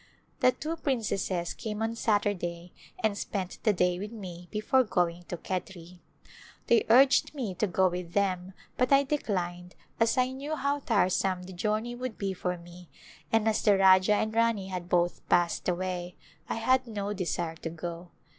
[0.39, 5.37] The two princesses came on Saturday and spent the day with me before going to
[5.37, 5.99] Khetri.
[6.65, 11.09] They urged me to go with them but I declined as I knew how tire
[11.09, 12.89] some the journey would be for me
[13.31, 16.15] and as the Rajah and Rani had both passed away
[16.49, 18.09] I had no desire to go.